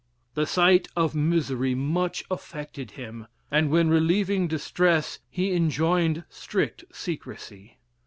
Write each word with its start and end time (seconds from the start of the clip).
The 0.33 0.47
sight 0.47 0.87
of 0.95 1.13
misery 1.13 1.75
much 1.75 2.23
affected 2.31 2.89
him; 2.97 3.27
and 3.51 3.69
when 3.69 3.87
relieving 3.87 4.47
distress, 4.47 5.19
he 5.29 5.53
enjoined 5.53 6.23
strict 6.27 6.83
secrecy. 6.91 7.77